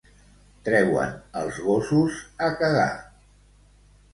[0.69, 2.17] Treuen els gossos
[2.47, 2.89] a cagar.